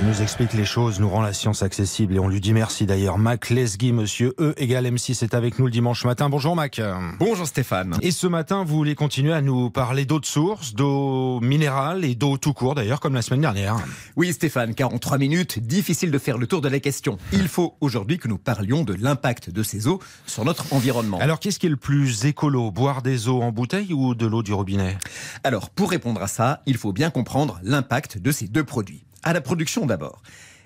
[0.00, 2.86] Il nous explique les choses, nous rend la science accessible et on lui dit merci
[2.86, 3.18] d'ailleurs.
[3.18, 6.28] Mac Lesguy, monsieur E égale M6 est avec nous le dimanche matin.
[6.28, 6.80] Bonjour Mac.
[7.18, 7.96] Bonjour Stéphane.
[8.00, 12.14] Et ce matin, vous voulez continuer à nous parler d'eau de source, d'eau minérale et
[12.14, 13.76] d'eau tout court d'ailleurs, comme la semaine dernière.
[14.14, 17.18] Oui Stéphane, car en trois minutes, difficile de faire le tour de la question.
[17.32, 21.18] Il faut aujourd'hui que nous parlions de l'impact de ces eaux sur notre environnement.
[21.18, 22.70] Alors qu'est-ce qui est le plus écolo?
[22.70, 24.98] Boire des eaux en bouteille ou de l'eau du robinet?
[25.42, 29.04] Alors pour répondre à ça, il faut bien comprendre l'impact de ces deux produits.
[29.28, 30.22] À la production d'abord.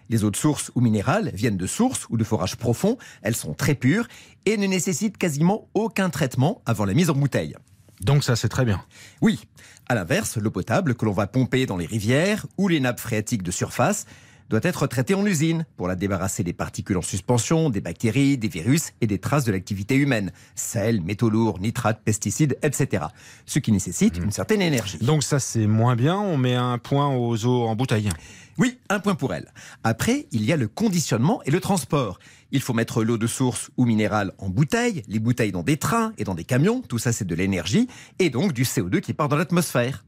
[0.09, 3.55] Les eaux de source ou minérales viennent de sources ou de forages profonds, elles sont
[3.55, 4.07] très pures
[4.47, 7.57] et ne nécessitent quasiment aucun traitement avant la mise en bouteille.
[8.03, 8.81] Donc ça c'est très bien.
[9.21, 9.41] Oui,
[9.89, 13.43] à l'inverse, l'eau potable que l'on va pomper dans les rivières ou les nappes phréatiques
[13.43, 14.07] de surface
[14.53, 18.49] doit être traitée en usine pour la débarrasser des particules en suspension, des bactéries, des
[18.49, 23.07] virus et des traces de l'activité humaine, sel, métaux lourds, nitrates, pesticides, etc.
[23.47, 24.99] Ce qui nécessite une certaine énergie.
[24.99, 28.11] Donc ça c'est moins bien, on met un point aux eaux en bouteille.
[28.59, 29.51] Oui, un point pour elle.
[29.85, 32.19] Après, il y a le conditionnement et le transport.
[32.51, 36.13] Il faut mettre l'eau de source ou minérale en bouteille, les bouteilles dans des trains
[36.19, 39.31] et dans des camions, tout ça c'est de l'énergie, et donc du CO2 qui part
[39.31, 40.05] dans l'atmosphère.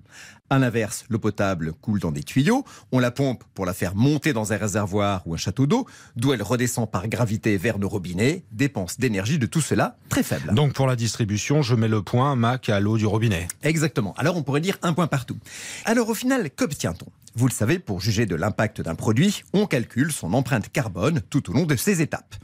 [0.50, 4.32] À l'inverse, l'eau potable coule dans des tuyaux, on la pompe pour la faire monter
[4.32, 8.44] dans un réservoir ou un château d'eau, d'où elle redescend par gravité vers nos robinets,
[8.52, 10.54] dépense d'énergie de tout cela très faible.
[10.54, 13.48] Donc pour la distribution, je mets le point Mac à l'eau du robinet.
[13.62, 14.14] Exactement.
[14.16, 15.38] Alors on pourrait dire un point partout.
[15.86, 17.06] Alors au final, qu'obtient-on?
[17.36, 21.50] Vous le savez, pour juger de l'impact d'un produit, on calcule son empreinte carbone tout
[21.50, 22.36] au long de ses étapes.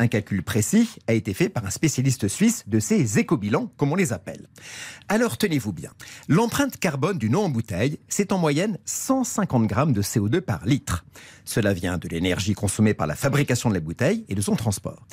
[0.00, 3.96] Un calcul précis a été fait par un spécialiste suisse de ces éco-bilans, comme on
[3.96, 4.48] les appelle.
[5.08, 5.90] Alors tenez-vous bien,
[6.26, 11.04] l'empreinte carbone d'une eau en bouteille, c'est en moyenne 150 grammes de CO2 par litre.
[11.44, 15.06] Cela vient de l'énergie consommée par la fabrication de la bouteille et de son transport.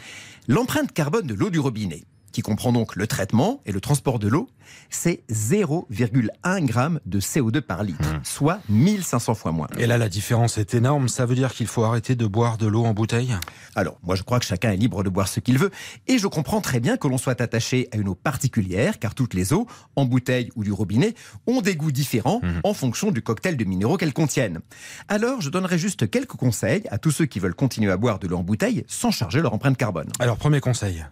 [0.48, 2.06] L'empreinte carbone de l'eau du robinet,
[2.38, 4.48] qui comprend donc le traitement et le transport de l'eau,
[4.92, 9.68] c'est 0,1 g de CO2 par litre, soit 1500 fois moins.
[9.80, 12.68] Et là la différence est énorme, ça veut dire qu'il faut arrêter de boire de
[12.68, 13.36] l'eau en bouteille?
[13.74, 15.72] Alors, moi je crois que chacun est libre de boire ce qu'il veut,
[16.06, 19.34] et je comprends très bien que l'on soit attaché à une eau particulière, car toutes
[19.34, 19.66] les eaux,
[19.96, 21.16] en bouteille ou du robinet,
[21.48, 24.60] ont des goûts différents en fonction du cocktail de minéraux qu'elles contiennent.
[25.08, 28.28] Alors, je donnerai juste quelques conseils à tous ceux qui veulent continuer à boire de
[28.28, 30.12] l'eau en bouteille sans charger leur empreinte carbone.
[30.20, 31.04] Alors premier conseil.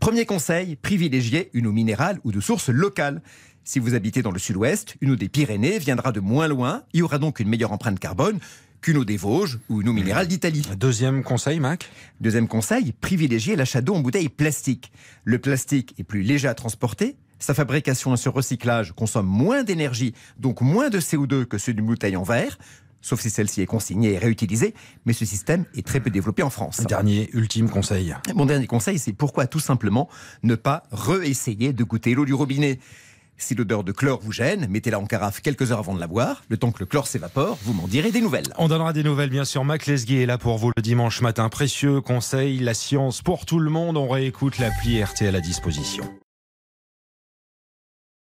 [0.00, 3.20] Premier conseil, privilégiez une eau minérale ou de source locale.
[3.64, 7.00] Si vous habitez dans le sud-ouest, une eau des Pyrénées viendra de moins loin, il
[7.00, 8.38] y aura donc une meilleure empreinte carbone
[8.80, 10.66] qu'une eau des Vosges ou une eau minérale d'Italie.
[10.78, 11.90] Deuxième conseil Mac?
[12.22, 14.90] Deuxième conseil, privilégiez l'achat d'eau en bouteille plastique.
[15.24, 20.14] Le plastique est plus léger à transporter, sa fabrication et son recyclage consomment moins d'énergie,
[20.38, 22.58] donc moins de CO2 que ceux d'une bouteille en verre,
[23.00, 24.74] sauf si celle-ci est consignée et réutilisée,
[25.04, 26.80] mais ce système est très peu développé en France.
[26.86, 28.14] Dernier, ultime conseil.
[28.34, 30.08] Mon dernier conseil, c'est pourquoi tout simplement
[30.42, 32.78] ne pas réessayer de goûter l'eau du robinet.
[33.40, 36.42] Si l'odeur de chlore vous gêne, mettez-la en carafe quelques heures avant de la boire.
[36.50, 38.52] Le temps que le chlore s'évapore, vous m'en direz des nouvelles.
[38.58, 39.64] On donnera des nouvelles bien sûr.
[39.64, 41.48] Mac Lesguy est là pour vous le dimanche matin.
[41.48, 43.96] Précieux conseil, la science pour tout le monde.
[43.96, 46.04] On réécoute l'appli RTL à disposition.